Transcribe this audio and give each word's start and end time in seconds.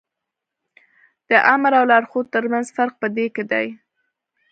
د 1.29 1.31
آمر 1.53 1.73
او 1.79 1.85
لارښود 1.91 2.25
تر 2.35 2.43
منځ 2.53 2.67
فرق 2.77 2.93
په 3.01 3.07
دې 3.15 3.25
کې 3.35 3.43
دی. 3.51 3.67